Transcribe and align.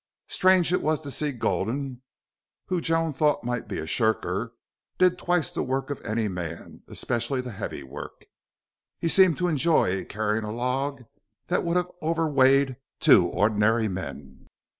Strange 0.29 0.73
it 0.73 0.81
was 0.81 0.99
to 0.99 1.11
see 1.11 1.27
that 1.29 1.37
Gulden, 1.37 2.01
who 2.69 2.81
Joan 2.81 3.13
thought 3.13 3.43
might 3.43 3.67
be 3.67 3.77
a 3.77 3.85
shirker, 3.85 4.55
did 4.97 5.15
twice 5.19 5.51
the 5.51 5.61
work 5.61 5.91
of 5.91 6.03
any 6.03 6.27
man, 6.27 6.81
especially 6.87 7.39
the 7.39 7.51
heavy 7.51 7.83
work. 7.83 8.25
He 8.97 9.07
seemed 9.07 9.37
to 9.37 9.47
enjoy 9.47 10.03
carrying 10.05 10.43
a 10.43 10.51
log 10.51 11.05
that 11.49 11.63
would 11.63 11.77
have 11.77 11.91
overweighted 12.01 12.77
two 12.99 13.27
ordinary 13.27 13.87
men. 13.87 14.47